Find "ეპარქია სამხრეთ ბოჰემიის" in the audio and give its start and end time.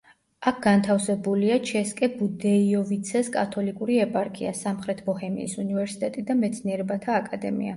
4.07-5.55